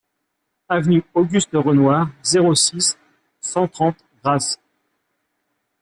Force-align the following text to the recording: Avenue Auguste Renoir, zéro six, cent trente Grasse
Avenue 0.67 1.03
Auguste 1.13 1.51
Renoir, 1.55 2.09
zéro 2.23 2.55
six, 2.55 2.97
cent 3.39 3.67
trente 3.67 4.03
Grasse 4.23 4.57